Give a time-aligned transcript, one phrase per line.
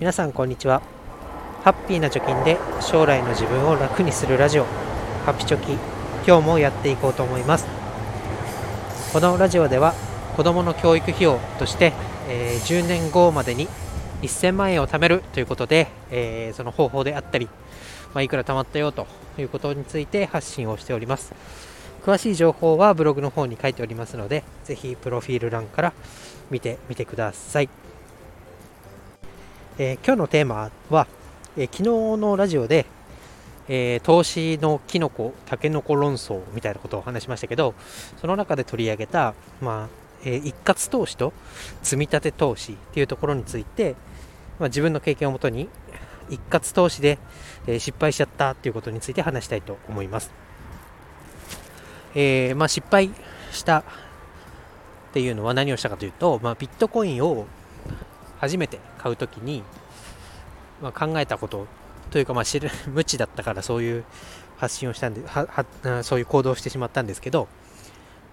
[0.00, 0.80] 皆さんこんにちは。
[1.64, 4.64] ハッピーな貯金で将来の自分を楽にするラジオ
[5.26, 5.72] ハピチョキ。
[6.24, 7.66] 今日もやっていこうと思います。
[9.12, 9.94] このラジオでは
[10.36, 11.92] 子どもの教育費用として、
[12.28, 13.66] え、10年後までに
[14.22, 17.48] 1000万円を貯めるということで、え、その方法であったり、
[18.14, 21.34] ま、いくら貯まったよということについて発信をしております。
[22.04, 25.92] 詳しい情報はブログの方に書いておりますのでぜひプロフィール欄から
[26.50, 27.68] 見てみてください、
[29.80, 31.06] えー、今日のテーマは、
[31.56, 31.82] えー、昨日
[32.20, 32.84] のラジオで、
[33.68, 37.76] えー、投資のキノコタケノコ論争みたいなことを話しましたけど
[38.20, 41.32] その中で取り上げた、まあえ一括投資と
[41.80, 43.94] 積み立て投資っていうところについて、
[44.58, 45.68] まあ、自分の経験をもとに
[46.28, 47.20] 一括投資で、
[47.68, 50.32] え失敗しちゃったっていうことについて話したいと思います。
[52.16, 53.10] えー、まあ、失敗
[53.52, 53.84] したっ
[55.12, 57.46] ていうのは何をしたかというと、まあ、ビットコインを
[58.40, 59.62] 初めて買うときに、
[60.82, 61.66] まあ、考えたこと
[62.10, 64.04] というか、まあ、知る 無知だったからそういう
[64.56, 65.46] 発信をしたんでは
[65.82, 67.48] はそういう行動をしてしまったんですけど、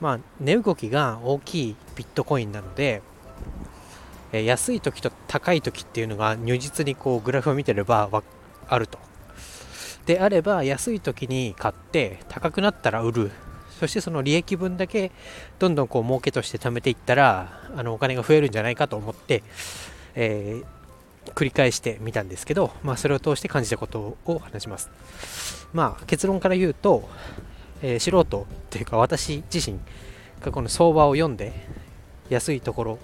[0.00, 3.02] まあ、値動きが大きいビットコインなので、
[4.32, 8.08] え、安い時と高い時っていうのが如実にこうグラフを見てれば
[8.68, 8.98] あると。
[10.06, 13.30] であれば安い時に買って高くなったら売る
[13.78, 15.10] そしてその利益分だけ
[15.58, 19.42] どんどんこう儲けとして貯めていったらあのお金が増えるんじゃないかと思って、
[20.14, 24.90] えー、繰り返してみたんですけど、まあ、それを通して感じたことを話します。
[25.72, 27.08] まあ、結論から言うと、
[27.82, 29.78] えー、素人というか私自身
[30.40, 31.52] がこの相場を読んで
[32.28, 32.98] 安いところ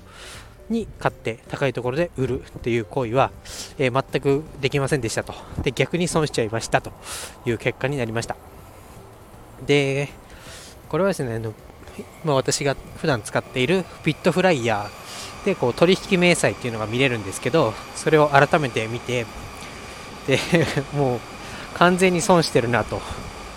[0.69, 3.31] に買って高いところで売るっていう行為は、
[3.79, 6.93] えー、全くできませんでしたとで逆に損しちゃいましたと
[7.47, 8.37] いう結果になりました
[9.67, 10.11] で
[10.89, 11.55] これはですね、あの
[12.25, 15.08] まあ、私が普段使っているビットフライヤー
[15.45, 19.27] でこう取引明細っていうのが見れるんですけど、それを改めて見て、
[20.27, 20.39] で
[20.93, 21.21] もう
[21.75, 23.01] 完全に損してるなと、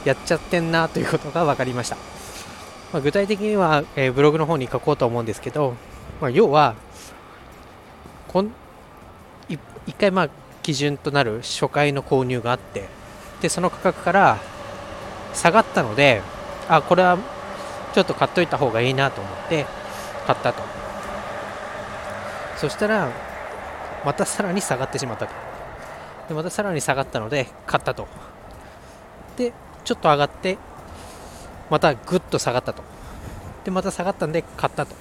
[0.05, 1.97] やっちゃってんなということが分かりました。
[2.93, 5.75] まあ、具体的には、えー、ブログの方に書こうと思うんですけど、
[6.19, 6.75] まあ、要は
[8.27, 8.51] こん
[9.49, 9.59] 1
[9.97, 10.29] 回まあ
[10.61, 12.87] 基準となる初回の購入があって
[13.41, 14.37] でその価格から
[15.33, 16.21] 下がったので
[16.69, 17.17] あこれは
[17.93, 19.65] ちょっと買っといた方がいいなと思って
[20.27, 20.61] 買ったと
[22.61, 23.09] そしたら
[24.05, 25.33] またさらに下がってしまったと。
[26.27, 28.07] でまたさらに下がったので買ったと。
[29.35, 29.51] で
[29.83, 30.59] ちょっと上がって
[31.71, 32.83] またぐっと下がったと。
[33.65, 34.95] でまた下がったんで買ったと。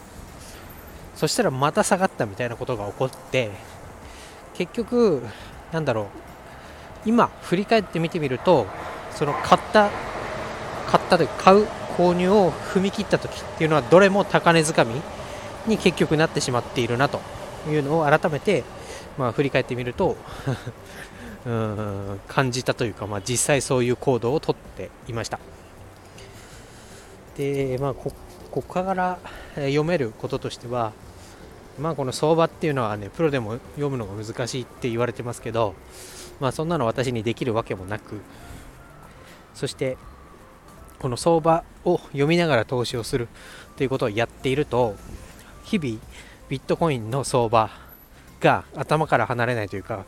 [1.15, 3.50] そしたらまた下がったみたいなことが起こって
[4.54, 5.22] 結局
[5.70, 6.06] なんだろう。
[7.04, 8.66] 今振り返ってみてみると
[9.10, 9.91] その買った
[10.87, 11.66] 買った時買う
[11.99, 14.94] 購入を踏み切った時っていうのはどれも高値掴み
[15.66, 17.20] に結局なってしまっているなと。
[17.69, 18.65] いうのを改めて、
[19.19, 20.16] まあ、振り返ってみると
[21.47, 25.38] うん感じたというか、まあ、実際そういう行動をとっていました。
[27.37, 28.12] で、まあ、こ
[28.50, 29.19] こから
[29.54, 30.93] 読めることとしては、
[31.78, 35.75] まあ、この相場っていうのはねプロでも読むのが難しいって言われてますけど、
[36.41, 38.20] まあ、そんなの私にできるわけもなく
[39.54, 39.97] そして
[40.99, 43.28] この相場を読みながら投資をする
[43.76, 44.97] ということをやっていると
[45.65, 45.99] 日々
[46.50, 47.71] ビットコインの相場
[48.41, 50.05] が頭から離れないというか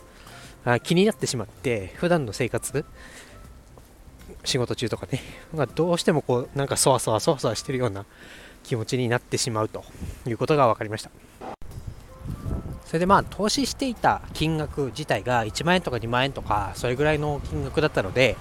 [0.83, 2.85] 気になってしまって普段の生活
[4.45, 5.21] 仕事中とかね
[5.75, 8.05] どうしてもこうなんかそわそわそわそわしてるような
[8.65, 9.85] 気持ちになってしまうと
[10.27, 11.11] いうことが分かりました。
[12.85, 18.37] それでまあ投資していた金額自体が1万円とか2万円とかそれぐらいの金額だったので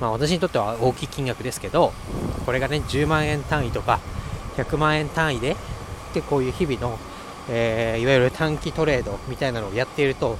[0.00, 1.92] まあ、私にとっては大きい金額ですけど
[2.46, 4.00] これがね10万円単位とか
[4.56, 5.56] 100万円単位で
[6.14, 6.98] でこういう日々の、
[7.50, 10.38] えー、いわゆる短期トレードみたいなのをやっていると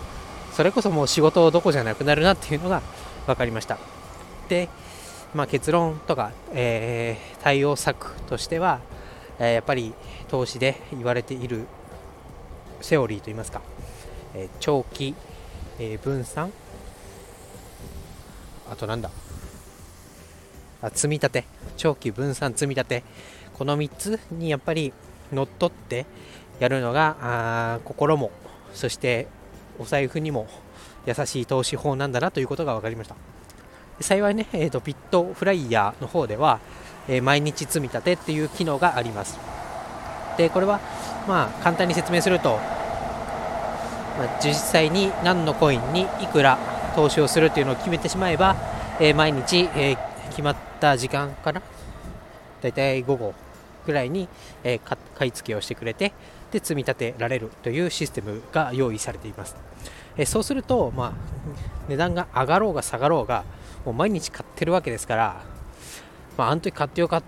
[0.53, 2.83] それこそもう仕事どこじゃなくなるなっていうのが
[3.27, 3.79] 分かりました。
[4.49, 4.69] で、
[5.35, 8.81] まあ、結論とか、えー、対応策としては、
[9.39, 9.95] えー、やっぱり
[10.29, 11.67] 投資で言われている
[12.81, 13.61] セオリーといいますか、
[14.35, 15.15] え長期、
[15.79, 16.51] え分散
[18.71, 19.11] あとなんだ
[20.83, 21.45] あ積み立て
[21.77, 23.05] 長期分散積み立て
[23.55, 24.93] この3つにやっぱり
[25.33, 26.07] 乗っ取って
[26.61, 28.31] やるのがあ心も
[28.75, 29.27] そして
[29.79, 30.47] お財布にも
[31.07, 33.17] 優しい投資法なんだなということが分かりました。
[34.01, 36.61] 幸いね、えーと、ビットフライヤーの方では、
[37.07, 39.39] えー、毎日積み立てっていう機能があります。
[40.37, 40.81] でこれは
[41.27, 42.57] まあ簡単に説明すると、
[44.19, 46.59] まあ、実際に何のコインにいくら
[46.95, 48.57] 投資をするっていうのを決めてしまえば、
[49.01, 49.99] えー、毎日、えー、
[50.31, 51.63] 決まった時間かな
[52.63, 53.35] だいたい午後
[53.87, 54.29] ぐらいに、
[54.63, 56.13] えー買い付けをしてくれて
[56.51, 59.57] で積み立てられるというシステムが用意されています、
[60.17, 61.13] えそうすると、まあ、
[61.89, 63.45] 値段が上がろうが下がろうが
[63.85, 65.43] もう毎日買ってるわけですから、
[66.37, 67.23] まあ、あの時買ってよか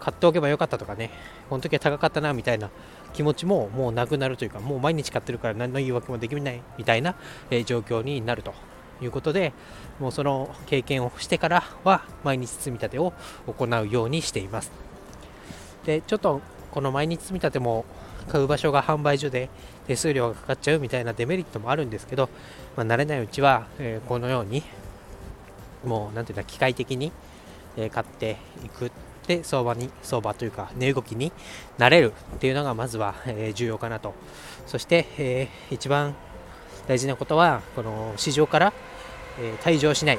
[0.00, 1.10] 買っておけばよかったとかね
[1.48, 2.70] この時は高かったなみたいな
[3.12, 7.14] 気持ちももうなくなるというかもう毎日買ってるから何の言い訳もできないみたいな、
[7.50, 8.54] え状況になると
[9.00, 9.52] いうことで
[9.98, 13.12] もうその経験をしてからは毎日積み立てを
[13.46, 14.70] 行うようにしています。
[15.84, 16.40] でちょっと
[16.70, 17.84] この毎日積み立ても
[18.30, 19.48] 買う場所が販売所で
[19.86, 22.28] 手数料がかかっちゃうみたいなデメリットもあるんですけど、
[22.76, 24.62] まあ、慣れないうちは、えーこのように
[25.84, 27.12] もうなんていうか機械的に、
[27.76, 28.90] えー買っていく
[29.26, 31.32] で相場に相場というか値動きに
[31.76, 34.14] なれるっていうのがまずは、えー重要かなと。
[34.66, 36.14] そして、えー一番
[36.86, 38.72] 大事なことはこの市場から、
[39.40, 40.18] えー退場しない、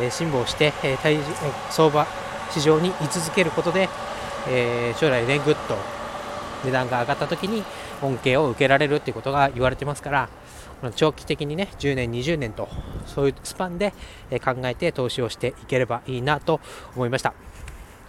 [0.00, 1.22] えー辛抱して、えー退えー
[1.70, 2.06] 相場
[2.50, 3.88] 市場に居続けることで、
[4.48, 5.76] えー将来ねぐっと
[6.64, 7.62] 値段が上がった時に
[8.02, 10.28] 恩恵を受けられるっていうことが言われてますから
[10.96, 12.68] 長期的にね10年20年と
[13.06, 13.92] そういうスパンで
[14.44, 16.60] 考えて投資をしていければいいなと
[16.96, 17.34] 思いました。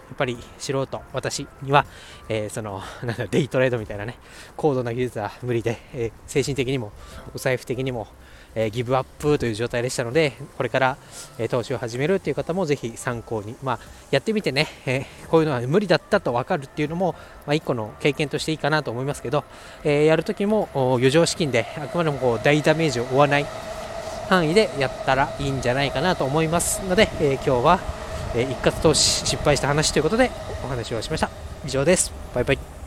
[0.06, 1.86] やっぱり素人私には、
[2.28, 4.18] えーその なんだデイトレードみたいなね
[4.56, 6.92] 高度な技術は無理で、えー精神的にも
[7.34, 8.06] お財布的にも、
[8.54, 10.96] えーギブアップという状態でしたのでこれから、
[11.38, 13.78] えー投資を始めるという方もぜひ参考に、まあ、
[14.10, 17.14] やってみてね、えーこういうのは無理だったと分かるっていうのも、
[17.46, 19.44] まあ、個の経験としていいかなと思いますけど、
[19.84, 23.46] えやるときも余剰資金であくまでもこう大ダメージを負わない
[24.28, 27.80] 範囲でやったらいいんじゃないかなと思いますので、え今日は、
[28.34, 30.30] え一括投資失敗した話ということで
[30.64, 31.30] お話をしました。
[31.66, 32.12] 以上です。
[32.34, 32.83] バイバイ。